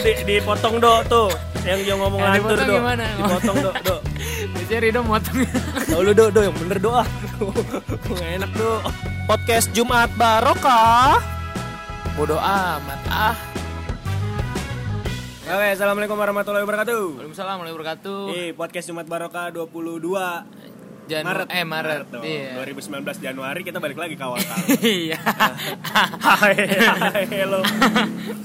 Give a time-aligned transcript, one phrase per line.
[0.00, 1.28] di, dipotong do tuh.
[1.66, 2.74] Yang yang ngomong Yang lantur do.
[2.78, 3.04] gimana?
[3.18, 3.96] Dipotong do, do.
[4.54, 5.36] Biasanya Rido motong.
[5.90, 7.06] Tau lu do, do yang bener do ah.
[8.08, 8.72] Nggak enak do.
[9.26, 11.20] Podcast Jumat Barokah.
[12.16, 13.36] Bodoh amat ah.
[15.48, 17.02] Oke, assalamualaikum warahmatullahi wabarakatuh.
[17.24, 18.20] Waalaikumsalam warahmatullahi wabarakatuh.
[18.36, 20.77] Di podcast Jumat Barokah 22
[21.08, 21.48] Janu- Maret.
[21.48, 22.04] Eh Maret.
[22.06, 22.22] dong.
[22.22, 22.52] Iya.
[22.54, 24.66] 2019 Januari kita balik lagi ke awal tahun.
[24.78, 25.18] Iya.
[26.20, 26.54] Hai,
[27.26, 27.60] hello.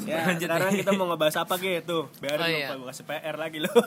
[0.04, 0.80] Ya, Lanjut sekarang nih.
[0.84, 2.12] kita mau ngebahas apa gitu?
[2.20, 2.68] Biar Oh, lupa iya.
[2.76, 3.72] gue kasih PR lagi lo.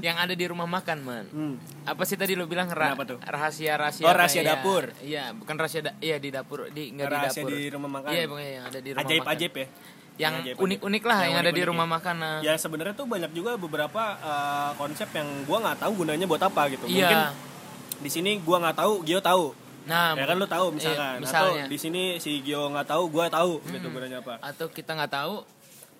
[0.00, 1.24] Yang ada di rumah makan, Man.
[1.28, 1.54] hmm.
[1.84, 3.18] Apa sih tadi lu bilang ra- tuh?
[3.18, 4.84] rahasia-rahasia Oh, rahasia kayak- dapur.
[4.98, 7.50] Iya, bukan rahasia da- iya di dapur, di enggak di Rahasia dapur.
[7.52, 8.08] di rumah makan.
[8.08, 9.34] Iya, yang ada di rumah Ajaib makan.
[9.34, 9.66] ajaib ya.
[10.16, 10.56] Yang ajaib-ajaib.
[10.58, 11.92] unik-unik lah yang, ada di unik-unik rumah ya.
[11.92, 12.16] makan.
[12.16, 12.36] Nah.
[12.40, 16.62] Ya sebenarnya tuh banyak juga beberapa uh, konsep yang gua nggak tahu gunanya buat apa
[16.68, 16.84] gitu.
[16.86, 16.96] Iya.
[16.98, 17.20] Mungkin
[17.98, 19.52] di sini gua nggak tahu, Gio tahu.
[19.84, 20.98] Nah, ya kan lu tahu misalkan.
[20.98, 21.62] iya, misalnya.
[21.62, 24.40] Atau di sini si Gio nggak tahu, gua tahu gitu gunanya apa.
[24.40, 25.34] atau kita nggak tahu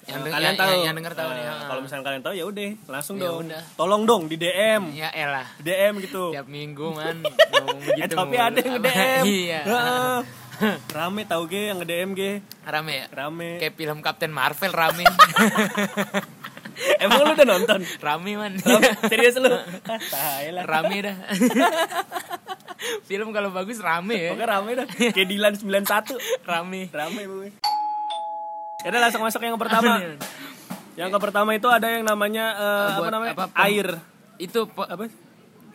[0.07, 0.71] yang, Nah, kalian yang, tahu.
[0.71, 1.45] yang, yang denger tahu nih.
[1.45, 1.55] ha.
[1.67, 3.39] Kalau misalnya kalian tahu ya udah, langsung Ya dong.
[3.43, 3.63] udah.
[3.75, 4.83] Tolong dong di DM.
[4.93, 5.49] ya elah.
[5.59, 6.31] DM gitu.
[6.31, 7.27] Tiap minggu man
[7.97, 9.23] Eh, tapi ada yang nge-DM.
[9.27, 9.61] Iya.
[10.97, 12.33] Rame tau ge yang nge-DM ge.
[12.65, 13.07] Rame ya.
[13.13, 13.61] Rame.
[13.61, 15.05] Kayak film Captain Marvel rame.
[17.01, 17.81] Emang lu udah nonton?
[18.05, 18.53] rame man.
[18.61, 18.91] Rame?
[19.13, 19.49] Serius lu?
[19.49, 20.65] Ah, tai lah.
[20.69, 21.17] rame dah.
[23.09, 24.31] film kalau bagus rame ya.
[24.33, 24.87] Pokoknya rame dah.
[24.89, 26.45] Kayak Dilan 91.
[26.45, 26.81] Rame.
[26.93, 27.49] Rame gue.
[28.85, 29.99] Yaudah langsung masuk yang pertama.
[30.97, 33.33] Yang ke pertama itu ada yang namanya eh, apa namanya?
[33.37, 34.01] apa, Air.
[34.37, 35.09] Itu Apa?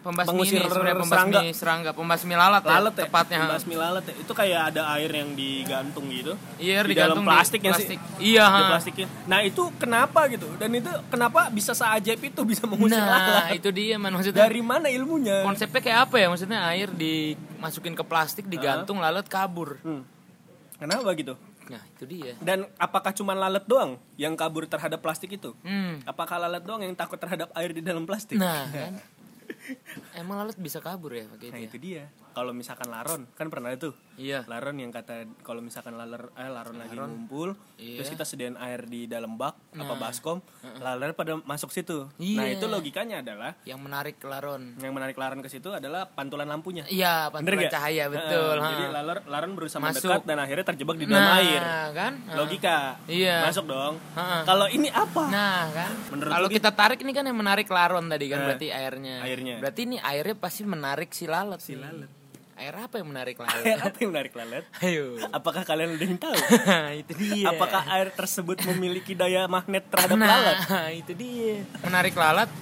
[0.02, 1.40] Pembasmi Pengusir ini sebenarnya serangga.
[1.40, 3.04] pembasmi serangga, pembasmi lalat, Lalat ya, ya?
[3.06, 3.40] tepatnya.
[3.46, 4.14] Pembasmi lalat ya.
[4.18, 6.34] Itu kayak ada air yang digantung gitu.
[6.58, 7.74] Iya, di digantung dalam di plastik ya sih.
[7.96, 8.00] plastik.
[8.18, 9.08] Iya, Di.
[9.30, 10.48] Nah, itu kenapa gitu?
[10.58, 13.56] Dan itu kenapa bisa seajaib itu bisa mengusir Nah, lalat?
[13.56, 14.42] itu dia man maksudnya.
[14.42, 15.46] Dari mana ilmunya?
[15.46, 16.28] Konsepnya kayak apa ya?
[16.28, 19.78] Maksudnya air dimasukin ke plastik, digantung, lalat kabur.
[19.82, 20.02] Hmm.
[20.76, 21.38] Kenapa gitu?
[21.70, 22.34] Nah, itu dia.
[22.42, 25.54] Dan apakah cuma lalat doang yang kabur terhadap plastik itu?
[25.62, 26.02] Hmm.
[26.04, 28.36] Apakah lalat doang yang takut terhadap air di dalam plastik?
[28.36, 28.98] Nah, kan.
[30.14, 31.68] Emang lalat bisa kabur ya pakai Nah, itu.
[31.68, 31.82] itu Ya?
[31.82, 32.04] dia.
[32.32, 33.92] Kalau misalkan laron, kan pernah itu.
[34.14, 34.44] Iya.
[34.46, 37.98] Laron yang kata kalau misalkan laler eh laron, lagi ngumpul, Iya.
[37.98, 40.40] terus kita sediain air di dalam bak apa baskom,
[40.78, 42.06] laler pada masuk situ.
[42.16, 42.38] Iya.
[42.38, 44.76] Nah, itu logikanya adalah Yang menarik laron.
[44.78, 46.84] yang menarik laron ke situ adalah pantulan lampunya.
[46.86, 47.74] Iya, Bener pantulan gak?
[47.74, 48.56] cahaya betul.
[48.56, 48.68] Ha.
[48.70, 50.04] jadi laler, laron berusaha Masuk.
[50.04, 51.62] mendekat dan akhirnya terjebak di dalam nah, air.
[51.92, 52.14] kan?
[52.32, 52.78] Logika.
[53.06, 53.44] Iya.
[53.44, 53.96] Masuk dong.
[54.14, 54.42] Heeh.
[54.44, 55.24] Kalau ini apa?
[55.28, 55.92] Nah, kan.
[56.10, 59.16] Menurut Kalau kita tarik ini kan yang menarik laron tadi kan Eh, berarti airnya.
[59.24, 59.56] airnya.
[59.58, 61.58] Berarti ini airnya pasti menarik si lalat.
[61.58, 62.21] Si lalat.
[62.62, 63.66] Air apa yang menarik lalat?
[63.66, 64.66] Air apa yang menarik lalat?
[64.86, 65.18] Ayo.
[65.34, 66.38] Apakah kalian udah tahu?
[67.02, 67.50] itu dia.
[67.50, 70.58] Apakah air tersebut memiliki daya magnet terhadap nah, lalat?
[70.94, 71.66] itu dia.
[71.82, 72.54] Menarik lalat.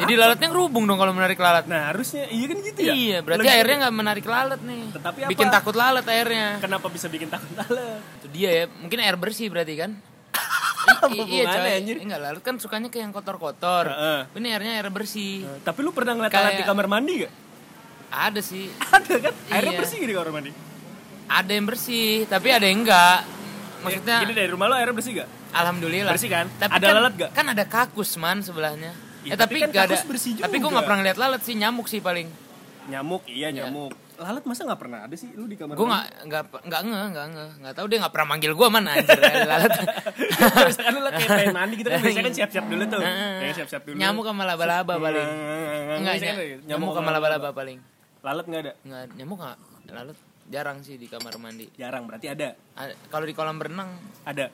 [0.00, 1.68] Jadi lalatnya ngerubung dong kalau menarik lalat.
[1.68, 2.92] Nah, harusnya iya kan gitu ya?
[2.96, 3.56] Iya, berarti Logika.
[3.60, 4.82] airnya nggak menarik lalat nih.
[4.96, 5.30] Tetapi apa?
[5.36, 6.48] Bikin takut lalat airnya.
[6.56, 8.00] Kenapa bisa bikin takut lalat?
[8.24, 8.64] Itu dia ya.
[8.72, 9.90] Mungkin air bersih berarti kan?
[11.12, 11.72] I- iya coy.
[11.76, 11.96] anjir?
[12.00, 13.84] Enggak lalat kan sukanya ke yang kotor-kotor.
[14.32, 15.44] Ini airnya air bersih.
[15.60, 17.32] Tapi lu pernah ngeliat Kayak- lalat di kamar mandi gak?
[18.08, 18.70] Ada sih.
[18.94, 19.34] Ada kan?
[19.48, 19.78] Airnya Iya.
[19.78, 20.52] bersih gak di kamar mandi?
[21.26, 23.26] Ada yang bersih, tapi ada yang enggak.
[23.78, 25.28] Maksudnya Gini dari rumah lo airnya bersih gak?
[25.52, 26.12] alhamdulillah.
[26.12, 26.46] Bersih kan?
[26.52, 27.30] Tapi Ada kan, lalat gak?
[27.32, 28.94] Kan ada kakus man sebelahnya.
[29.20, 29.96] Iya, eh, tapi tapi, kan nggak ada.
[30.06, 30.70] bersih Tapi gue juga.
[30.70, 32.30] nggak pernah ngeliat lalat sih, nyamuk sih paling.
[32.86, 33.90] Nyamuk, iya nyamuk.
[34.16, 37.26] Lalat masa gak pernah ada sih lu di kamar Gue nggak nggak nggak nge nggak
[37.28, 39.72] nge nggak tahu dia nggak pernah manggil gue mana anjir lalat.
[40.70, 43.00] Misalkan lu kayak pengen mandi gitu kan biasanya kan siap-siap dulu tuh.
[43.02, 43.96] Ya siap-siap dulu.
[43.98, 45.26] Nyamuk sama laba-laba paling.
[45.98, 47.78] Enggak, Biasanya ny- kan nyamuk sama laba-laba paling.
[48.26, 48.72] Lalat gak ada?
[48.82, 51.70] Nggak nyamuk nggak lalat jarang sih di kamar mandi.
[51.72, 52.58] Jarang, berarti ada.
[52.74, 53.90] Ada- Kalau di kolam berenang
[54.22, 54.50] Ada.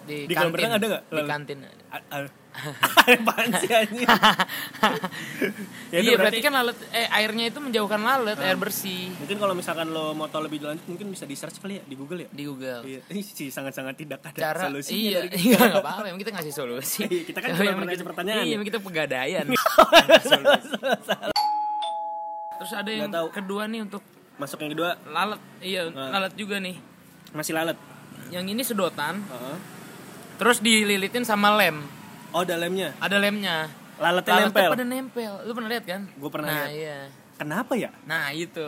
[0.00, 1.58] di, Di kolam berenang ada nggak Di kantin.
[1.88, 2.38] A- a-
[3.14, 4.08] Apaan sih anjing?
[5.90, 9.90] Ya, iya berarti, kan lalat eh airnya itu menjauhkan lalat, air bersih Mungkin kalau misalkan
[9.90, 12.28] lo mau tahu lebih lanjut mungkin bisa di search kali ya di Google ya.
[12.28, 12.80] di Google.
[12.84, 16.54] Iya, ini sih sangat-sangat tidak ada Cara solusinya iya, iya nggak apa-apa, emang kita ngasih
[16.54, 17.02] solusi.
[17.06, 18.62] Iya, kita kan cuma kita- pertanyaan Iya, ya.
[18.62, 19.46] kita pegadaian.
[22.60, 23.26] Terus ada yang tahu.
[23.32, 24.02] kedua nih untuk
[24.36, 25.40] Masuk yang kedua lalat.
[25.60, 26.12] Iya, Ah.
[26.14, 26.76] lalat juga nih.
[27.30, 27.76] masih lalat.
[28.28, 29.56] Yang ini sedotan, Heeh.
[30.34, 31.84] terus dililitin sama lem.
[32.30, 32.90] Oh, ada lemnya.
[32.96, 33.68] Ada lemnya.
[33.96, 34.70] Lalatnya Lalatnya nempel.
[34.70, 35.32] pada nempel.
[35.44, 36.02] Lu pernah lihat kan?
[36.16, 36.70] Gua pernah nah, lihat.
[36.74, 36.98] iya.
[37.36, 37.90] Kenapa ya?
[38.02, 38.64] Nah, itu.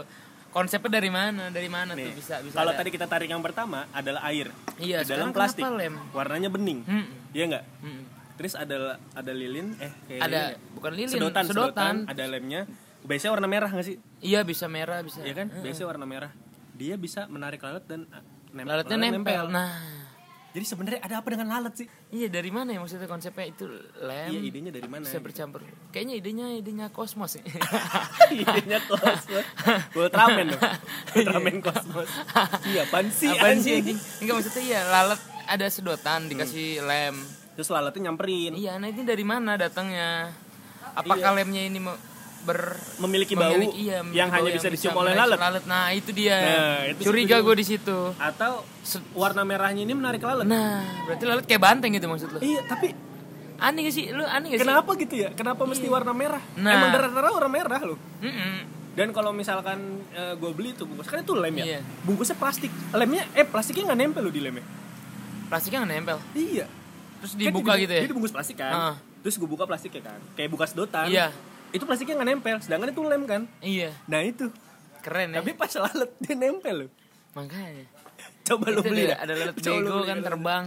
[0.49, 1.49] Konsepnya dari mana?
[1.49, 5.01] Dari mana Nih, tuh bisa bisa kalau tadi kita tarik yang pertama adalah air Iya,
[5.01, 5.65] di dalam plastik.
[5.65, 5.97] lem?
[6.13, 6.85] Warnanya bening.
[6.85, 7.65] Hmm, Iya enggak?
[7.81, 8.03] hmm.
[8.37, 8.77] Terus ada
[9.11, 10.59] ada lilin, eh kayak Ada lilin ya?
[10.71, 11.97] bukan lilin, sedotan, sedotan, sedotan.
[12.07, 12.63] ada lemnya.
[13.13, 13.97] Biasanya warna merah nggak sih?
[14.19, 15.21] Iya, bisa merah, bisa.
[15.21, 15.47] Iya kan?
[15.53, 16.31] Biasanya warna merah.
[16.73, 19.45] Dia bisa menarik lalat dan ah, nem- Lalatnya lalat nempel.
[19.49, 19.73] Nah,
[20.53, 21.89] Jadi sebenarnya ada apa dengan lalat sih?
[22.09, 23.65] iya dari mana ya maksudnya konsepnya itu
[23.99, 24.29] lem?
[24.29, 25.01] Iya, idenya dari mana?
[25.01, 25.65] Bisa bercampur.
[25.89, 27.37] Kayaknya idenya idenya kosmos.
[27.37, 27.45] ya.
[28.35, 29.45] idenya kosmos.
[29.93, 30.61] Ultraman dong.
[31.15, 32.09] Ultraman kosmos.
[32.69, 33.33] Iya, apaan sih?
[33.33, 33.81] Apaan sih?
[34.21, 37.17] Enggak maksudnya iya lalat ada sedotan dikasih lem.
[37.57, 38.53] Terus lalatnya nyamperin.
[38.53, 40.37] Iya, nah ini dari mana datangnya?
[40.93, 42.12] Apakah lemnya ini me-
[42.43, 45.63] ber Memiliki bau memiliki- iya, memiliki yang bau hanya bisa dicium oleh menarik lalat.
[45.65, 46.37] Nah, itu dia.
[46.37, 47.99] Nah, itu Curiga gue di situ.
[48.19, 48.67] Atau
[49.13, 50.45] warna merahnya ini menarik lalat.
[50.45, 52.39] Nah, berarti lalat kayak banteng gitu maksud lo?
[52.39, 52.91] Iya, tapi
[53.63, 54.11] Aneh gak sih?
[54.11, 54.67] Lu aneh gak sih?
[54.67, 55.29] kenapa gitu ya?
[55.33, 56.43] Kenapa mesti warna merah?
[56.59, 56.75] Nah.
[56.75, 57.99] Emang rata-rata warna merah loh.
[58.19, 58.55] Mm-mm.
[58.93, 61.65] Dan kalau misalkan gue beli tuh bungkus kan itu lem ya.
[61.65, 61.81] Iya.
[62.03, 62.75] Bungkusnya plastik.
[62.91, 64.67] Lemnya eh plastiknya nggak nempel loh di lemnya.
[65.47, 66.19] Plastiknya nggak nempel.
[66.35, 66.67] Iya.
[67.23, 68.01] Terus Kan dibuka dia- gitu ya?
[68.03, 68.73] Dia dibungkus plastik kan.
[68.75, 68.95] Ah.
[69.23, 70.19] Terus gue buka plastiknya kan.
[70.35, 71.07] Kayak buka sedotan.
[71.07, 71.31] Iya.
[71.73, 72.57] Itu plastiknya nggak nempel.
[72.61, 73.43] Sedangkan itu lem kan.
[73.59, 74.47] Iya, Nah itu.
[75.03, 75.43] keren ya.
[75.43, 76.91] Tapi pas lalat dia nempel loh.
[77.35, 77.85] Makanya.
[78.43, 79.19] Coba lu Itu beli ada, dah.
[79.23, 80.65] ada lalat bego kan terbang.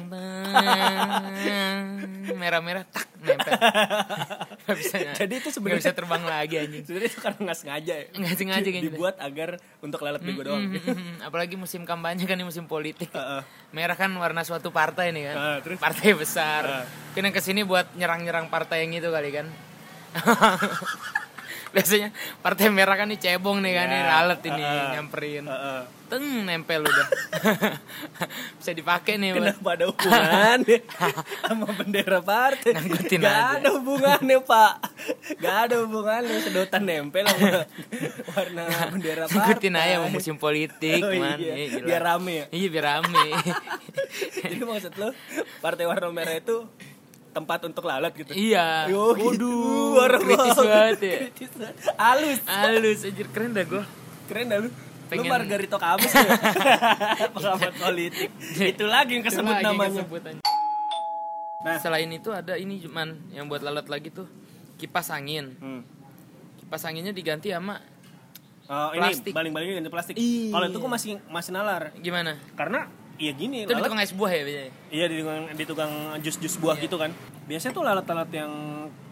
[2.35, 3.51] Merah-merah tak nempel.
[4.65, 4.95] Gak bisa.
[5.13, 6.83] Jadi itu sebenarnya bisa terbang lagi anjing.
[6.83, 8.05] Sebenarnya itu karena nggak sengaja ya.
[8.11, 8.89] Nggak sengaja kayaknya.
[8.89, 9.49] Dibuat agar
[9.79, 10.73] untuk lalat bego doang.
[11.21, 13.13] Apalagi musim kampanye kan ini musim politik.
[13.69, 15.35] Merah kan warna suatu partai nih kan.
[15.77, 16.89] Partai besar.
[17.13, 19.47] Yang ke sini buat nyerang-nyerang partai yang itu kali kan.
[21.75, 25.43] Biasanya partai merah kan nih cebong nih kan, Ya, nih lalat ini ah, nyamperin.
[25.43, 25.81] Heeh.
[26.05, 27.07] Teng nempel udah.
[28.61, 30.79] Bisa dipakai nih buat Kenapa ada hubungannya
[31.43, 32.71] sama bendera partai?
[32.71, 33.51] Ngangkutin Gak aja.
[33.57, 34.73] ada hubungannya pak
[35.35, 37.65] Gak ada hubungannya Sedotan nempel sama
[38.31, 41.41] warna bendera partai Ikutin aja mau musim politik Oh, man.
[41.41, 41.53] iya.
[41.57, 41.81] Iya.
[41.81, 43.25] Biar rame ya Iya biar rame.
[44.39, 45.09] Jadi maksud lo
[45.59, 46.69] Partai warna merah itu
[47.35, 48.87] Tempat untuk lalat gitu iya.
[48.95, 49.51] Oh, gitu.
[49.99, 51.15] Waduh, kritis banget ya.
[51.19, 51.75] Kritis banget.
[51.99, 53.83] Halus Halus anjir keren dah gue.
[54.31, 54.69] Keren dah lu
[55.05, 60.21] Pengen- Lu Margarito Kamis ya Pengamat politik Itu lagi yang kesebut lagi namanya kesebut.
[61.61, 61.77] Nah.
[61.77, 64.25] Selain itu ada ini cuman yang buat lalat lagi tuh
[64.79, 65.59] kipas angin.
[65.59, 65.81] hmm.
[66.63, 67.77] Kipas anginnya diganti sama
[68.65, 69.33] ini Plastik.
[69.33, 70.15] baling-balingnya ganti plastik.
[70.17, 70.49] Iya.
[70.49, 71.93] Kalau itu kok masih masih nalar.
[72.01, 72.41] gimana?
[72.57, 74.71] Karena iya gini, Itu di lalat tukang es buah ya biasanya.
[74.89, 77.11] iya di tukang di tukang jus-jus buah gitu kan.
[77.45, 78.51] Biasanya tuh lalat-lalat yang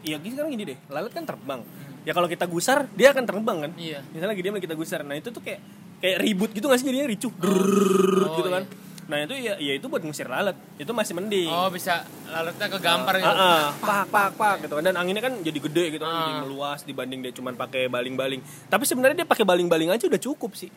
[0.01, 0.77] iya gini sekarang gini deh.
[0.87, 1.61] Lalat kan terbang.
[2.03, 3.71] Ya kalau kita gusar, dia akan terbang kan.
[3.73, 4.03] Iya.
[4.09, 5.01] Misalnya lagi dia kita gusar.
[5.01, 5.63] Nah, itu tuh kayak
[5.97, 7.31] kayak ribut gitu gak sih jadinya ricuh.
[7.31, 8.63] Drrrr, Oh, gitu kan.
[8.63, 8.91] iya.
[9.03, 10.55] Nah, itu ya ya itu buat ngusir lalat.
[10.75, 11.47] Itu masih mending.
[11.47, 13.23] Oh bisa lalatnya kegampar gitu.
[13.25, 16.19] Ah, ah, pak pak pak gitu kan dan anginnya kan jadi gede gitu kan Ah.
[16.25, 20.55] jadi meluas dibanding dia cuman pakai baling-baling tapi sebenarnya dia pakai baling-baling aja udah cukup
[20.55, 20.71] sih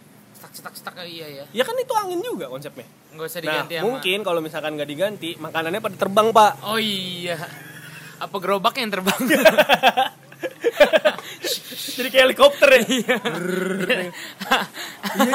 [0.57, 1.45] Stak iya ya.
[1.53, 3.85] ya kan itu angin juga konsepnya Nggak usah nah diganti sama.
[3.85, 7.37] mungkin kalau misalkan nggak diganti makanannya pada terbang pak Oh iya.
[8.17, 9.21] Apa gerobaknya yang terbang?
[11.97, 13.17] jadi kayak helikopter ya iya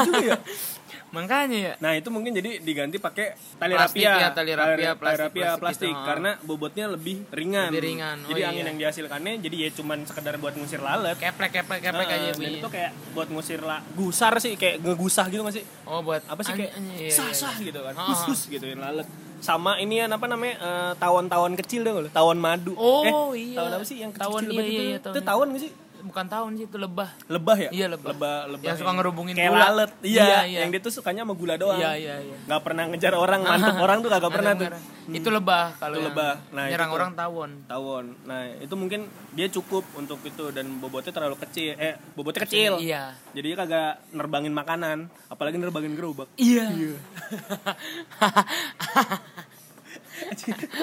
[0.02, 0.36] juga ya
[1.12, 1.72] Makanya ya.
[1.76, 5.42] nah itu mungkin jadi diganti pakai tali Plastik rapia ya, tali rapia, Tali plastik, rapia
[5.44, 6.08] plastik plastik gitu.
[6.08, 8.48] karena bobotnya lebih ringan Lebih ringan, oh jadi iya.
[8.48, 12.30] angin yang dihasilkannya jadi ya cuman sekedar buat ngusir lalat Keplek keplek keplek Heeh, aja
[12.34, 16.24] dan itu kayak buat ngusir lah gusar sih kayak ngegusah gitu gak sih Oh buat
[16.24, 17.66] apa sih kayak iya, sah iya, sah iya.
[17.68, 18.06] gitu kan Oh.
[18.08, 19.04] khusus gitu yang lalat
[19.38, 23.58] sama ini ya apa namanya eh, tawon-tawon kecil dong tawon madu Oh, eh, iya.
[23.58, 25.26] tawon apa sih yang kecil, Tawon, -kecil iya, iya, itu iya, itu tawon.
[25.28, 27.08] tawon gak sih Bukan tahun sih itu lebah.
[27.26, 28.08] lebah ya Iya, lebah.
[28.10, 29.60] lebah, lebah Yang suka ngerubungin kayak gula.
[29.64, 30.58] lalat iya, Iya, iya.
[30.60, 32.34] yang dia tuh sukanya sama gula doang Iya iya iya.
[32.44, 34.80] nggak pernah ngejar orang mantep orang tuh kagak pernah tuh Merah.
[35.10, 36.32] Itu lebah kalau Itu yang lebah.
[36.52, 37.50] Nah, nyerang itu orang tawon.
[37.64, 39.00] tawon nah itu mungkin
[39.30, 43.14] dia cukup untuk itu dan bobotnya terlalu kecil eh bobotnya kecil Iya.
[43.30, 46.70] jadi dia kagak nerbangin makanan apalagi nerbangin gerobak Iya.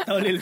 [0.05, 0.37] Tahu lil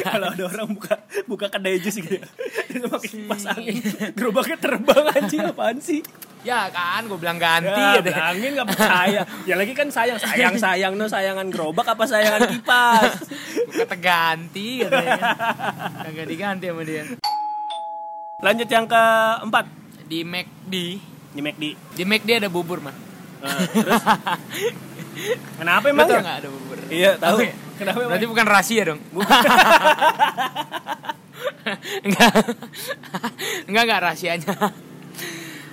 [0.00, 0.94] kalau ada orang buka
[1.24, 2.26] buka kedai jus gitu ya.
[2.66, 3.74] Dia pakai kipas angin.
[4.12, 6.00] Gerobaknya terbang anjing apaan sih?
[6.40, 8.16] ya kan, gue bilang ganti Ya, gitu.
[8.16, 9.28] angin gak percaya.
[9.44, 13.28] Ya lagi kan sayang sayang sayang no sayangan gerobak apa sayangan kipas.
[13.68, 15.20] Gue kata ganti katanya.
[16.00, 17.04] Kagak diganti sama dia.
[18.40, 19.68] Lanjut yang keempat
[20.08, 20.74] Di McD,
[21.30, 21.64] di McD.
[21.92, 22.96] di McD ada bubur mah.
[23.40, 24.02] Nah, terus
[25.60, 26.20] kenapa emang tau ya?
[26.20, 26.76] nggak ada bubur?
[26.88, 27.36] Iya tahu.
[27.40, 27.52] Ya?
[27.80, 27.98] Kenapa?
[28.04, 29.00] Berarti bukan rahasia dong.
[32.06, 32.32] enggak.
[33.66, 34.52] enggak enggak rahasianya.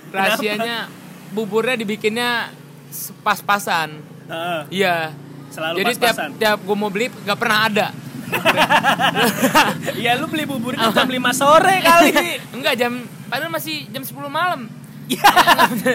[0.08, 0.76] Rahasianya
[1.30, 2.48] buburnya dibikinnya
[3.20, 4.00] pas-pasan.
[4.28, 5.12] Heeh, Iya.
[5.48, 6.30] selalu Jadi tiap pas-pasan.
[6.36, 7.86] tiap gue mau beli nggak pernah ada.
[10.00, 12.12] Iya lu beli bubur itu jam 5 sore kali.
[12.56, 12.92] Enggak jam
[13.26, 14.68] padahal masih jam 10 malam.
[15.08, 15.24] Ya,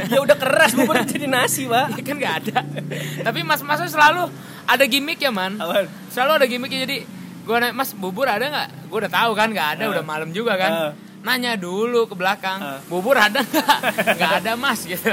[0.09, 1.93] ya udah keras bubur jadi nasi, Pak.
[1.93, 2.57] Ya kan nggak ada.
[3.21, 4.25] Tapi mas-masnya selalu
[4.65, 5.55] ada gimmick ya man.
[5.55, 5.87] Apaan?
[6.07, 6.97] Selalu ada gimmicknya jadi
[7.43, 8.69] gue nanya mas bubur ada nggak?
[8.87, 9.91] Gue udah tahu kan nggak ada Ah.
[9.91, 10.71] udah malam juga kan.
[10.71, 10.91] Ah.
[11.23, 12.79] Nanya dulu ke belakang Ah.
[12.85, 13.77] bubur ada nggak?
[14.15, 15.07] Nggak ada mas gitu.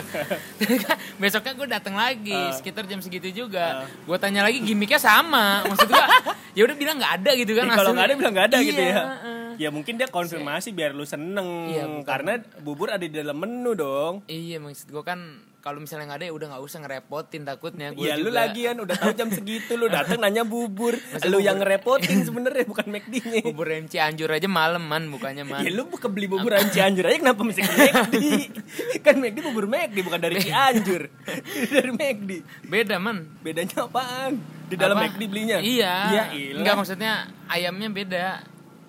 [1.21, 2.51] Besoknya gue datang lagi Ah.
[2.51, 3.83] sekitar jam segitu juga.
[3.83, 3.87] Ah.
[4.03, 5.63] Gue tanya lagi gimmicknya sama.
[5.65, 6.05] Maksud gue
[6.57, 7.65] ya udah bilang nggak ada gitu kan.
[7.65, 9.03] Ya, kalau nggak ada bilang nggak ada gitu Iya, ya.
[9.05, 9.39] heeh.
[9.61, 12.03] Ya mungkin dia konfirmasi biar lu seneng Iya, bukan.
[12.03, 14.25] karena bubur ada di dalam menu dong.
[14.25, 15.21] Iya maksud gue kan
[15.61, 18.77] kalau misalnya nggak ada ya udah nggak usah ngerepotin takutnya gue Ya lu juga lagian
[18.77, 20.97] udah tahu jam segitu lu datang nanya bubur.
[20.97, 21.45] Masa lu bubur?
[21.45, 23.41] yang ngerepotin sebenarnya bukan McD-nya.
[23.45, 27.05] bubur ayam Cianjur aja malam man bukannya man Ya lu buka beli bubur ayam Cianjur
[27.05, 28.15] aja kenapa mesti ke McD?
[29.05, 31.03] kan McD bubur McD bukan dari Cianjur.
[31.77, 32.31] dari McD.
[32.65, 34.41] beda man Bedanya apaan?
[34.65, 35.07] Di dalam Apa?
[35.07, 35.57] McD belinya?
[35.59, 35.95] iya
[36.33, 37.13] Iya, enggak maksudnya
[37.47, 38.27] ayamnya beda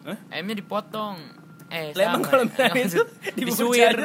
[0.02, 0.18] Hah?
[0.30, 1.41] ayamnya dipotong
[1.72, 2.50] eh Lah, emang sama kalau ya.
[2.52, 3.02] misalnya Nggak itu
[3.40, 4.00] di bubur Cianjur,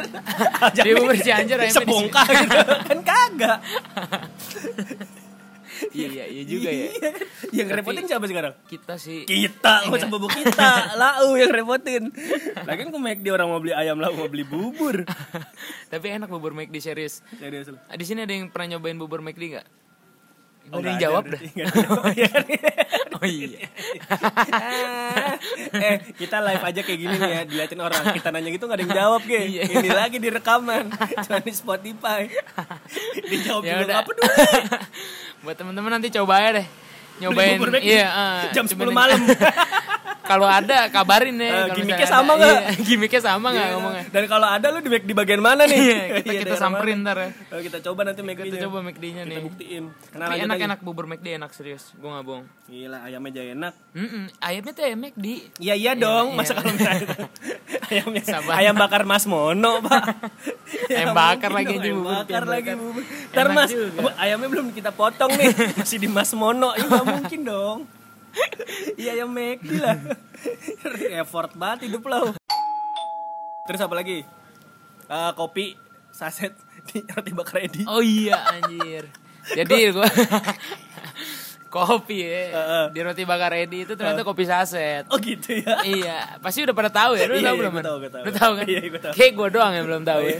[0.86, 2.58] di bubur Cianjur ayamnya sebongkah gitu.
[2.90, 3.58] Kan kagak.
[5.92, 6.88] Iya iya iya juga ya.
[6.88, 7.10] Iya.
[7.52, 8.56] yang repotin siapa sekarang?
[8.64, 9.28] kita sih.
[9.28, 10.96] Kita nggak usah bubuk kita.
[10.96, 12.16] Lau yang repotin.
[12.64, 15.04] Lagi kan ke McD orang mau beli ayam lau mau beli bubur.
[15.92, 17.20] Tapi enak bubur McD serius.
[17.36, 19.66] Serius di sini ada yang pernah nyobain bubur McD nggak
[20.74, 21.48] Oh, nggak jawab dah berarti.
[21.54, 21.76] Nggak ada.
[21.76, 22.44] Yang jawab, ya kan?
[23.16, 23.60] oh iya.
[25.86, 28.02] Eh kita live aja kayak gini nih ya diliatin orang.
[28.10, 29.40] Kita nanya gitu nggak ada yang jawab ge.
[29.46, 29.62] Iya.
[29.70, 30.90] ini lagi di rekaman.
[31.22, 32.26] Cuma di Spotify.
[33.30, 34.34] Dijawab ya juga udah nggak peduli.
[35.44, 36.66] Buat temen-temen nanti coba aja deh.
[37.16, 38.96] Nyobain iya ah, jam cobain 10 aja.
[39.00, 39.20] malam
[40.26, 42.52] kalau ada kabarin Eh, kalau gimmicknya misalnya sama nggak?
[42.52, 44.04] Iya, gimmicknya sama nggak Iya, ngomongnya?
[44.10, 45.78] Dan kalau ada lu di, di bagian mana nih?
[45.78, 47.28] Iya, kita kita samperin ntar ya.
[47.54, 49.42] Oh, kita coba nanti McD kita coba McD-nya kita nih.
[49.42, 49.84] buktiin.
[50.12, 51.94] Nah, tapi enak-enak bubur McD enak serius.
[51.94, 52.44] Gue nggak bohong.
[52.66, 53.74] Gila ayamnya aja enak.
[53.94, 57.06] Mm-mm, ayamnya tuh ayam McD Iya iya dong, masa kalau misalnya
[57.90, 60.02] ayamnya ayam bakar Mas Mono, Pak.
[60.90, 63.02] Ayam Ya bakar lagi aja ayam bubur, bakar lagi bubur.
[63.30, 63.70] Ntar Mas,
[64.18, 66.74] ayamnya belum kita potong nih, masih di Mas Mono.
[66.74, 67.78] Ini nggak mungkin dong.
[68.96, 69.96] Iya ayam McD lah.
[71.16, 72.32] Effort banget hidup lo.
[73.64, 74.22] Terus apa lagi?
[75.06, 75.78] Eh, kopi
[76.10, 76.52] saset
[76.84, 77.82] di roti bakar Edi.
[77.84, 79.04] oh iya anjir
[79.48, 80.08] jadi gue
[81.68, 82.84] kopi ya Heeh.
[82.90, 85.82] di roti bakar Edi itu ternyata kopi saset Oh gitu ya.
[85.84, 88.22] iya pasti udah pada tahu ya lu Iya, tahu iya, belum gua tahu, gua tahu.
[88.22, 89.12] lu tahu kan Iya, gua tahu.
[89.12, 90.38] kayak gue doang yang belum tahu ya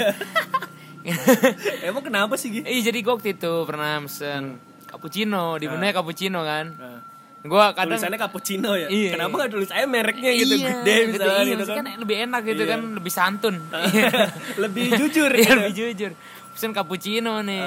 [1.86, 2.64] Emang kenapa sih gitu?
[2.64, 6.66] Iya jadi gue waktu itu pernah mesen cappuccino di menunya cappuccino kan.
[7.46, 8.88] Gue kadang tulisannya cappuccino ya.
[8.88, 9.10] Iya.
[9.14, 11.76] Kenapa nggak tulis aja mereknya gitu, iya, gede gitu, misalnya iya, gitu kan.
[11.78, 12.70] kan lebih enak gitu Iya.
[12.70, 13.54] kan, lebih santun.
[14.62, 15.54] lebih jujur Iya gitu.
[15.56, 16.10] lebih jujur.
[16.52, 17.64] Pesen cappuccino nih,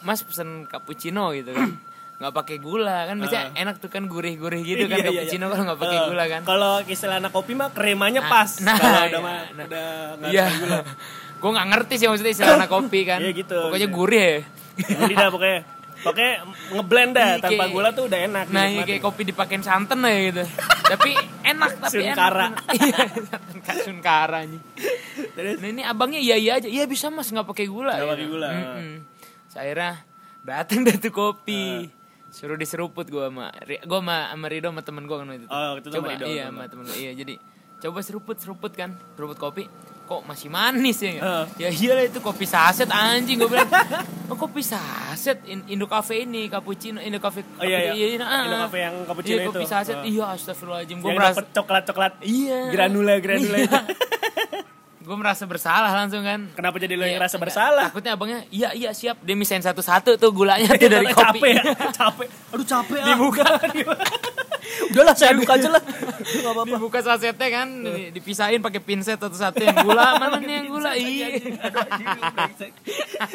[0.00, 1.70] Mas pesen cappuccino gitu kan.
[2.20, 5.50] Nggak pakai gula kan biasanya enak tuh kan gurih-gurih gitu kan Iya, iya, cappuccino iya.
[5.50, 6.40] kalau nggak pakai Eh, gula kan.
[6.44, 8.50] Kalau istilah anak kopi mah kremanya Nah, pas.
[8.60, 9.64] nah, kalau iya, udah mah nah.
[9.64, 9.86] udah
[10.20, 10.44] nggak Iya.
[10.44, 10.78] pakai gula.
[11.40, 13.18] Gue nggak ngerti sih maksudnya istilah anak kopi kan.
[13.24, 13.56] Iya, gitu.
[13.64, 13.96] Pokoknya Iya.
[13.96, 14.40] gurih ya.
[15.00, 15.58] Jadi dah pokoknya
[16.00, 16.32] pokoknya
[16.70, 18.46] ngeblend dah Iya, tanpa kayak- gula tuh udah enak.
[18.48, 20.44] Nah, iya kayak kopi dipakein santan aja gitu.
[20.86, 21.10] tapi
[21.42, 22.46] enak tapi Sunkara.
[22.46, 22.54] enak.
[22.80, 22.98] Iya,
[23.82, 24.40] Sunkara.
[25.30, 25.56] Terus?
[25.58, 26.66] Nah, ini abangnya iya iya aja.
[26.66, 27.92] Iya bisa Mas nggak pakai gula.
[27.92, 28.12] Nggak gitu.
[28.12, 28.48] pakai gula.
[28.50, 28.94] Mm-mm.
[29.46, 29.98] Saya
[30.40, 31.86] datang deh tuh kopi.
[32.30, 33.50] Suruh diseruput gua sama
[33.84, 35.46] gua sama, sama Rido sama temen gua kan itu.
[35.46, 36.66] Oh, itu sama coba Rido, iya sama.
[36.66, 36.94] temen gua.
[36.94, 37.34] Iya, jadi
[37.80, 38.94] coba seruput seruput kan.
[39.14, 39.66] Seruput kopi
[40.10, 41.10] kok masih manis ya?
[41.14, 41.44] Heeh.
[41.56, 43.70] Ya iyalah itu kopi saset anjing gua bilang.
[44.26, 48.18] Oh, kopi saset In- Indo Cafe ini cappuccino Indo Cafe Oh, iya, iya.
[48.18, 49.70] nah, Indo Cafe yang cappuccino iya, kopi itu.
[49.70, 49.96] saset.
[49.96, 50.10] Heeh.
[50.12, 50.98] Iya, astagfirullahaladzim.
[50.98, 52.12] Yang merasa dapet coklat-coklat.
[52.20, 52.58] Iya.
[52.68, 53.78] Granula granula itu.
[55.00, 56.46] gue merasa bersalah langsung kan.
[56.52, 57.46] Kenapa jadi lo yang Iya, ngerasa enggak.
[57.46, 57.86] bersalah?
[57.90, 59.18] Takutnya abangnya, iya iya siap.
[59.20, 61.38] Dia misain satu-satu tuh gulanya tuh dari kopi.
[61.38, 61.62] capek ya
[61.92, 63.46] capek aduh capek ah Dibuka.
[64.86, 65.82] udahlah saya aduk aja lah
[66.40, 70.68] nggak apa-apa Dibuka sasetnya kan, di- dipisahin pakai pinset satu-satu yang gula, mana nih yang
[70.68, 70.90] gula?
[70.92, 71.26] Iya.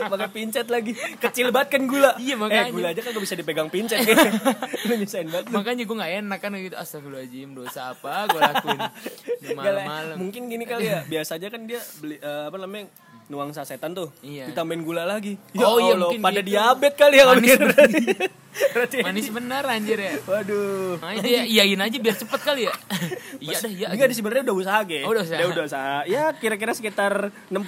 [0.05, 2.61] pakai pincet lagi kecil banget kan gula Iya, makanya.
[2.61, 3.67] eh gula aja kan gak bisa dipegang
[4.87, 5.45] lu nyusahin banget.
[5.49, 6.75] Makanya gue gak enak kan gitu.
[6.75, 10.15] Astagfirullahaladzim, dosa apa gue lakuin Nggak malam-malam.
[10.17, 12.85] mungkin gini kali ya biasa aja kan dia beli eh, apa namanya
[13.27, 14.45] nuang sasetan tuh Iya.
[14.47, 16.49] ditambahin gula lagi Oh, iya, Allah, mungkin pada gitu.
[16.51, 17.65] diabetes kali ya kalau Manis gitu.
[18.55, 20.13] Berarti- Manis bener anjir ya.
[20.23, 22.73] waduh Makanya dia iyain aja biar cepet kali ya.
[23.43, 23.87] iya dah, iya.
[23.89, 24.99] Enggak, sebenarnya udah usaha, Ge.
[25.01, 25.35] Oh, udah usaha.
[25.35, 25.95] Dia udah usaha.
[26.05, 27.13] Ya, kira-kira sekitar
[27.49, 27.59] 60%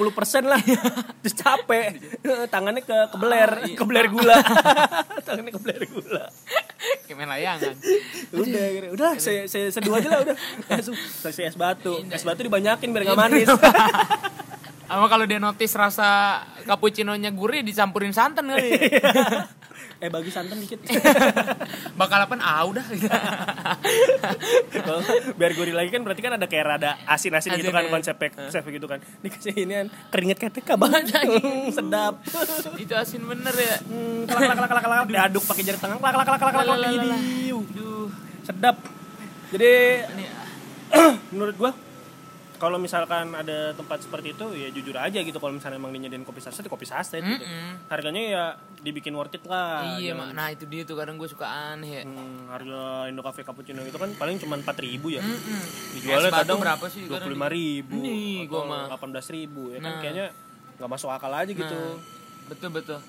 [0.46, 0.62] lah.
[1.20, 1.86] Terus capek.
[2.54, 3.76] Tangannya ke kebeler, Ah, iya.
[3.76, 4.38] kebeler gula.
[5.22, 6.24] Tangannya kebeler gula.
[7.04, 7.74] Kayak main layangan.
[8.32, 10.36] Udah, kira- udah saya saya seduh aja lah udah.
[10.70, 12.00] Langsung saya es batu.
[12.00, 12.16] Iya.
[12.16, 13.48] Es batu dibanyakin biar nggak manis.
[14.88, 18.72] Sama kalau dia notice rasa cappuccino-nya gurih dicampurin santan kali.
[20.04, 20.80] eh bagi santan dikit.
[22.00, 22.36] Bakal apa?
[22.40, 22.86] Ah udah.
[25.36, 27.92] Biar gurih lagi kan berarti kan ada kayak rada asin-asin gitu kan ya.
[27.92, 29.00] konsepnya konsepnya gitu kan.
[29.20, 31.12] Dikasih ini kan keringet ketek banget.
[31.76, 32.24] Sedap.
[32.80, 33.76] Itu asin bener ya.
[33.84, 37.22] Hmm, kelak kelak kelak kelak diaduk pakai jari tangan kelak kelak kelak kelak kelak
[38.48, 38.80] sedap
[39.52, 40.26] jadi Ini
[41.36, 41.72] menurut gua
[42.58, 46.38] kalau misalkan ada tempat seperti itu ya jujur aja gitu kalau misalnya emang dinyediain kopi
[46.40, 47.86] saset ya kopi saset gitu Mm-mm.
[47.88, 48.44] harganya ya
[48.80, 50.22] dibikin worth it lah iya, Mak.
[50.24, 52.04] Jangan- nah itu dia tuh kadang gue suka aneh ya.
[52.04, 55.62] Hmm, harga Indo Cafe cappuccino itu kan paling cuma empat ribu ya Mm-mm.
[55.94, 58.86] dijualnya Es batu kadang berapa sih dua puluh lima ribu Nih, gua mah.
[58.88, 60.00] delapan belas ribu ya kan Nah.
[60.00, 60.26] kayaknya
[60.76, 61.98] nggak masuk akal aja gitu Nah.
[62.48, 63.00] betul betul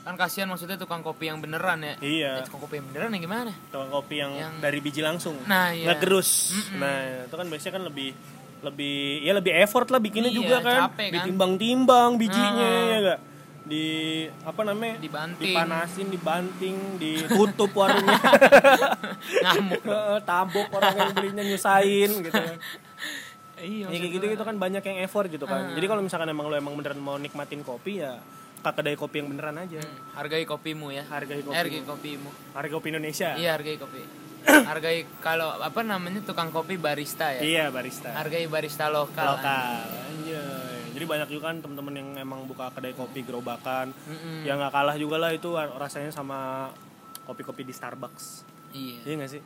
[0.00, 2.30] kan kasihan maksudnya tukang kopi yang beneran ya Iya.
[2.32, 5.70] Ya, tukang kopi yang beneran yang gimana tukang kopi yang, Yang- dari biji langsung Nah,
[5.70, 5.86] iya.
[5.86, 8.10] ngegerus nah itu kan biasanya kan lebih
[8.60, 10.78] lebih ya lebih effort lah bikinnya Iya, juga kan.
[10.88, 11.14] capek kan.
[11.16, 12.84] ditimbang-timbang bijinya Ah.
[12.86, 13.20] ya gak
[13.62, 13.86] di
[14.42, 14.98] apa namanya?
[14.98, 15.46] Dibanting.
[15.46, 18.18] dipanasin dibanting ditutup warungnya.
[19.44, 19.82] Ngamuk.
[20.28, 22.56] Tabok orang yang belinya nyusahin gitu kan.
[23.60, 25.70] Iya ya kayak gitu gitu kan banyak yang effort gitu kan.
[25.70, 28.18] Jadi kalau misalkan emang lo emang beneran mau nikmatin kopi ya
[28.60, 29.80] ke kedai kopi yang beneran aja.
[30.12, 31.04] Hargai kopimu ya.
[31.06, 32.28] Hargai kopi hargai kopimu.
[32.52, 33.36] harga kopi Indonesia.
[33.36, 34.00] Iya hargai kopi
[34.46, 37.40] hargai kalau apa namanya tukang kopi barista ya?
[37.42, 38.14] Iya barista.
[38.14, 39.36] Hargai barista lokal.
[39.36, 39.84] Lokal.
[40.10, 40.94] Anjay.
[40.96, 43.92] Jadi banyak juga kan teman-teman yang emang buka kedai kopi gerobakan.
[43.94, 44.42] Mm-mm.
[44.48, 46.70] yang nggak kalah juga lah itu rasanya sama
[47.28, 48.46] kopi-kopi di Starbucks.
[48.74, 48.98] Iya.
[49.06, 49.42] Iya nggak sih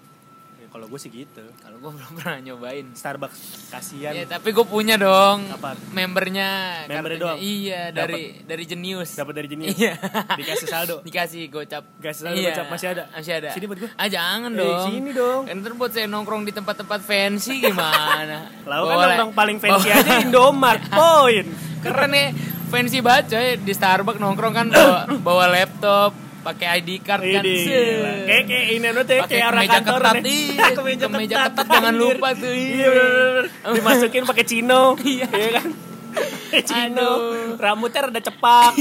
[0.64, 4.64] Ya, kalau gue sih gitu kalau gue belum pernah nyobain Starbucks kasihan Iya, tapi gue
[4.64, 5.76] punya dong Apaan?
[5.90, 6.48] membernya.
[6.86, 7.36] Membernya doang?
[7.36, 9.12] Iya, dari dari Genius.
[9.12, 9.92] dapat dari jenis Iya.
[10.32, 11.84] dikasih saldo Dikasih gocap.
[11.94, 13.04] Dikasih saldo Iya, gocap, masih ada?
[13.10, 13.48] Masih ada.
[13.52, 13.90] Sini buat gua.
[13.94, 14.86] Ah, jangan Eh, dong.
[14.88, 15.42] sini dong.
[15.44, 18.48] Kan ntar buat saya nongkrong di tempat-tempat fancy gimana?
[18.70, 20.00] Lalu kan orang paling fancy Boleh.
[20.00, 21.44] aja Indomart poin
[21.78, 22.32] Keren nih,
[22.66, 27.42] fancy banget coy di Starbucks nongkrong kan bawa, bawa laptop, pakai ID card kan.
[27.42, 30.22] Kayak kayak ini tuh Pakai kayak orang kantor nih.
[30.46, 30.66] iya.
[30.70, 32.86] kemeja, Kemeja ketat, ketat, jangan lupa tuh, iya.
[32.86, 33.72] Iya.
[33.72, 34.82] Dimasukin pakai chino.
[35.04, 35.28] Iya.
[35.54, 35.68] kan?
[36.14, 37.08] Pakai chino.
[37.10, 37.56] Aduh.
[37.56, 38.72] Rambutnya rada cepak.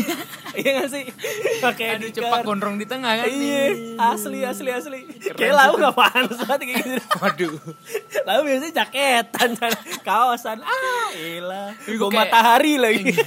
[0.54, 1.04] iya gak sih?
[1.58, 2.44] Pakai Aduh card.
[2.44, 5.00] gondrong di tengah kan Iya, asli asli asli.
[5.34, 7.02] Kayak lau gak panas banget kayak gitu.
[7.18, 7.54] Waduh.
[8.24, 9.50] Lalu biasanya jaketan,
[10.04, 10.62] kaosan.
[10.62, 11.74] Ah, ilah.
[11.82, 13.18] Kayak- matahari lagi.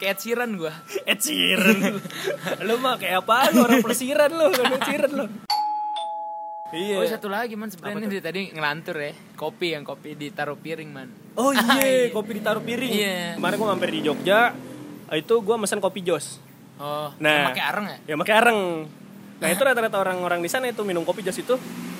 [0.00, 0.72] Kayak Sheeran gua.
[1.04, 2.00] Ed Sheeran.
[2.66, 3.52] lu mah kayak apa?
[3.52, 5.26] Lu orang pelesiran lu, Ed Sheeran lu.
[6.70, 6.96] Iya.
[6.96, 11.10] Oh satu lagi man sebenarnya dari tadi ngelantur ya kopi yang kopi ditaruh piring man.
[11.34, 12.92] Oh iya, kopi ditaruh piring.
[12.94, 13.18] Iya.
[13.36, 14.54] Kemarin gua mampir di Jogja,
[15.10, 16.38] itu gua mesen kopi jos.
[16.80, 17.28] Oh, Nah.
[17.28, 17.96] yang pakai areng ya?
[18.08, 18.58] Ya pakai areng.
[19.36, 21.58] Nah, itu rata-rata orang-orang di sana itu minum kopi jos itu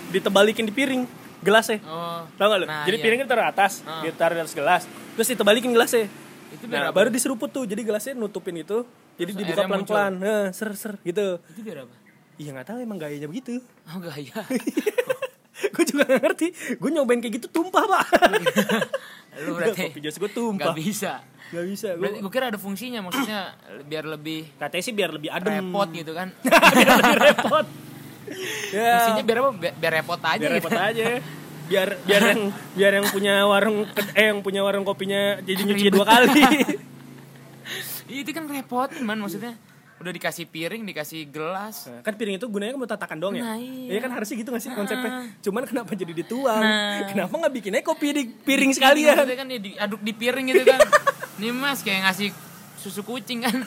[0.09, 1.03] ditebalikin di piring
[1.43, 1.83] gelasnya.
[1.85, 2.25] Oh.
[2.33, 2.67] Tahu gak lu?
[2.71, 3.05] Nah, Jadi iya.
[3.05, 4.01] piringnya ditaruh atas, Ah.
[4.01, 4.83] ditaruh di atas gelas,
[5.19, 6.09] terus ditebalikin gelasnya.
[6.51, 6.97] Itu Nah, apa?
[6.97, 7.65] baru diseruput tuh.
[7.65, 8.83] Jadi gelasnya nutupin itu,
[9.15, 10.13] jadi Terus dibuka pelan-pelan.
[10.19, 11.39] Nah, ser ser gitu.
[11.51, 11.95] Itu biar apa?
[12.41, 13.61] Iya nggak tahu emang gayanya begitu.
[13.87, 14.33] Oh gaya.
[15.77, 16.47] gue juga gak ngerti.
[16.81, 18.05] Gue nyobain kayak gitu tumpah pak.
[19.45, 20.73] Lu berarti kopi jos gue tumpah.
[20.73, 21.21] nggak bisa.
[21.53, 21.89] Gak bisa.
[22.01, 23.53] Berarti Gue gue kira ada fungsinya maksudnya
[23.85, 25.53] biar lebih katanya sih biar lebih adem.
[25.53, 26.33] repot gitu kan.
[26.81, 27.67] biar lebih repot.
[28.73, 28.93] ya.
[28.97, 29.51] Fungsinya biar apa?
[29.53, 30.39] Biar, biar repot aja.
[30.41, 30.57] biar gitu.
[30.65, 31.05] repot aja.
[31.71, 32.43] Biar biar yang
[32.79, 33.87] biar yang punya warung
[34.19, 36.43] eh yang punya warung kopinya jadi nyuci dua kali.
[38.11, 39.55] Iya, itu kan repot man maksudnya.
[40.03, 41.87] Udah dikasih piring, dikasih gelas.
[41.87, 43.55] Nah, kan piring itu gunanya kan buat tatakan doang ya.
[43.55, 44.03] Nah, iya.
[44.03, 45.31] kan harusnya gitu gak sih konsepnya?
[45.39, 46.59] Cuman kenapa jadi dituang?
[46.59, 47.07] Nah.
[47.07, 49.15] Kenapa nggak bikinnya kopi di piring Iya, sekalian?
[49.15, 50.81] maksudnya kan dia diaduk di piring gitu kan.
[51.41, 52.29] Nih mas kayak ngasih
[52.83, 53.63] susu kucing kan.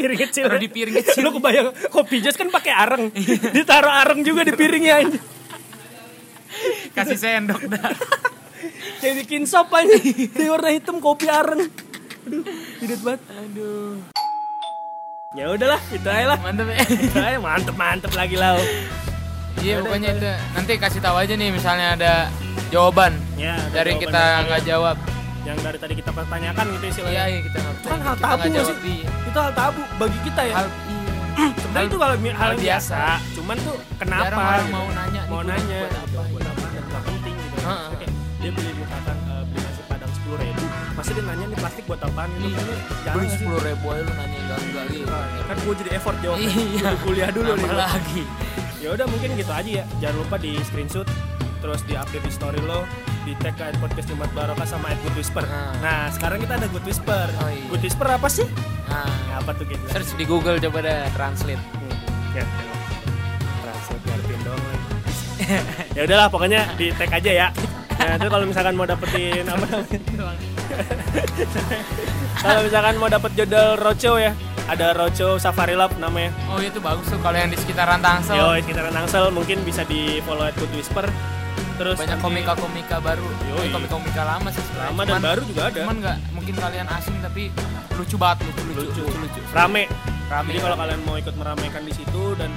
[0.00, 0.44] piring kecil.
[0.48, 1.20] Taruh di piring kecil.
[1.20, 3.04] Lu kebayang kopi jos kan pakai areng.
[3.52, 5.39] Ditaruh areng juga di piringnya anjing.
[6.92, 7.90] Kasih sendok dah.
[9.00, 9.96] Kayak bikin sop aja.
[10.28, 11.70] Di warna hitam kopi areng.
[12.28, 12.44] Aduh,
[12.78, 13.20] hidup banget.
[13.32, 13.96] Aduh.
[15.30, 16.38] Ya udahlah, itu aja lah.
[16.42, 16.78] Mantep ya.
[16.84, 18.58] Itu aja mantep mantep lagi lah.
[19.60, 22.12] Iya pokoknya itu nanti kasih tahu aja nih misalnya ada
[22.72, 24.96] jawaban Ya, ada dari jawaban kita nggak jawab.
[25.44, 27.12] Yang dari tadi kita pertanyakan gitu istilahnya.
[27.12, 28.76] Iya iya kita kan hal kita tabu sih?
[28.80, 29.08] Iya.
[29.28, 30.54] Itu hal tabu bagi kita ya.
[30.56, 30.98] Hal iya.
[31.60, 32.60] Sebenarnya itu hal, hal, hal biasa.
[32.60, 33.00] biasa.
[33.36, 34.24] Cuman tuh kenapa?
[34.24, 34.74] Jarang orang gitu.
[34.74, 35.78] mau nanya Mau nanya.
[35.80, 36.59] buat apa, Buat apa?
[37.60, 40.64] Kayak dia beli misalkan eh, beli nasi padang sepuluh ribu,
[40.96, 42.48] pasti dia nanya nih plastik buat apaan gitu.
[42.48, 42.76] Iya.
[43.04, 45.06] Jangan Beli sepuluh ribu aja lu nanya enggak enggak gitu.
[45.44, 46.50] Kan gue jadi effort jawabnya.
[46.50, 46.88] Iya.
[47.04, 47.68] Kuliah dulu nih.
[47.68, 48.22] Lagi.
[48.80, 49.84] Ya udah mungkin gitu aja ya.
[50.00, 51.08] Jangan lupa di screenshot
[51.60, 52.88] terus di update di story lo
[53.28, 55.44] di tag ke podcast Jumat Barokah sama Good Whisper.
[55.44, 55.76] Nah.
[55.84, 57.28] Nah, sekarang kita ada Good Whisper.
[57.44, 57.68] Oh, iya.
[57.68, 58.48] Good Whisper apa sih?
[58.88, 59.84] Nah, apa tuh gitu?
[59.92, 61.60] search di Google coba deh translate.
[61.60, 61.94] Hmm,
[62.32, 62.44] ya,
[65.96, 67.48] ya udahlah pokoknya di tag aja ya.
[68.00, 69.98] Nah, itu kalau misalkan mau dapetin apa namanya?
[72.44, 74.32] kalau misalkan mau dapet jodel Rocho ya,
[74.64, 76.32] ada Rocho Safari Lab namanya.
[76.48, 78.36] Oh itu bagus tuh kalau yang di sekitaran Tangsel.
[78.36, 81.04] Yo, sekitaran Tangsel mungkin bisa di follow at Good Whisper.
[81.76, 83.24] Terus banyak nanti- komika-komika baru.
[83.52, 83.68] Yoi.
[83.68, 84.88] Eh, komika-komika lama sih sebenarnya.
[84.92, 85.80] Lama dan Cuman- baru juga ada.
[85.80, 87.42] Cuman nggak mungkin kalian asing tapi
[87.96, 89.20] lucu banget lucu lucu lucu, lucu.
[89.28, 89.40] lucu.
[89.52, 89.84] rame.
[90.30, 92.50] Rame, Jadi kalau kalian mau ikut meramaikan di situ dan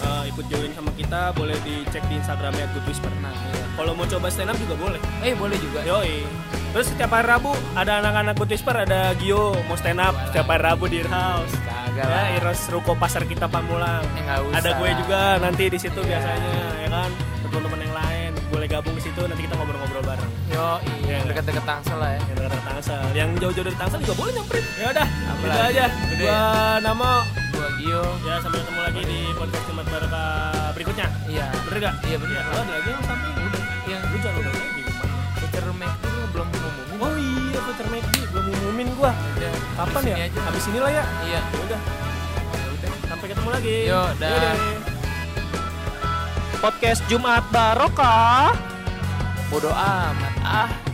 [0.00, 3.12] uh, ikut join sama kita, boleh dicek di Instagramnya Good Whisper.
[3.18, 3.64] Nah, iya.
[3.72, 5.00] Kalau mau coba stand up juga boleh.
[5.20, 5.80] Eh boleh juga.
[5.82, 6.24] Yoi.
[6.72, 10.62] Terus setiap hari Rabu ada anak-anak Good Whisper, ada Gio mau stand up setiap hari
[10.62, 11.52] Rabu di House.
[11.96, 12.36] Kagak Ya.
[12.36, 14.04] Iros Ruko Pasar kita Pamulang.
[14.12, 14.56] Eh, nggak usah.
[14.60, 16.08] Ada gue juga nanti di situ Iya.
[16.12, 17.10] biasanya, ya kan?
[17.42, 18.30] Teman-teman yang lain.
[18.46, 20.30] boleh gabung ke situ nanti kita ngobrol-ngobrol bareng.
[20.48, 21.18] Yo, Iya.
[21.18, 22.20] iya, dekat-dekat Tangsel lah ya.
[22.24, 24.64] Yang dekat Tangsel, yang jauh-jauh dari Tangsel juga boleh nyamperin.
[24.76, 25.06] Ya udah,
[25.42, 25.84] gitu aja.
[26.16, 26.40] Gua
[26.80, 27.45] Namo.
[27.76, 28.02] Gua Gio.
[28.24, 31.06] Ya sampai ketemu lagi di podcast Jumat Barokah berikutnya.
[31.28, 31.46] Iya.
[31.68, 31.94] Bener gak?
[32.08, 32.42] Iya bener.
[32.42, 33.34] Lo ada lagi yang samping?
[33.36, 33.62] Udah.
[33.86, 34.82] Yang Lu jangan udah lagi.
[35.36, 36.96] voucher McD lu belum ngomongin.
[36.96, 39.12] Oh iya, voucher McD belum ngumumin gua.
[39.12, 39.52] Udah.
[39.76, 40.16] Kapan Di ya?
[40.24, 40.40] aja.
[40.48, 41.04] Habis inilah ya.
[41.22, 41.40] Iya.
[41.44, 41.80] Ya udah.
[42.48, 42.90] Ya udah.
[43.06, 43.76] Sampai ketemu lagi.
[43.84, 44.30] Yo, dah.
[44.32, 44.54] Yaudah.
[46.56, 48.56] Podcast Jumat Barokah.
[49.52, 50.32] Bodoh amat.
[50.42, 50.85] Ah.